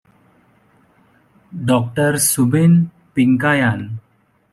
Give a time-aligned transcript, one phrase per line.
[1.69, 3.99] Doctor Subin Pinkayan.